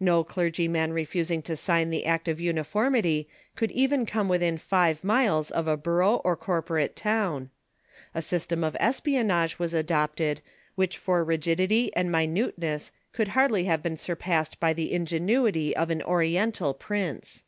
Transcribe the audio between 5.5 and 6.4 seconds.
of a borough or